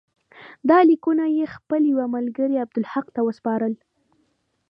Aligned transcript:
دا 0.69 0.79
لیکونه 0.89 1.25
یې 1.37 1.45
خپل 1.55 1.81
یوه 1.91 2.05
ملګري 2.15 2.55
عبدالحق 2.65 3.07
ته 3.15 3.21
وسپارل. 3.27 3.73